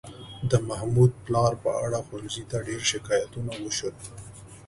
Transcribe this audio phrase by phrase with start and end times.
[0.49, 3.95] د محمود پلار په اړه ښوونځي ته ډېر شکایتونه وشول.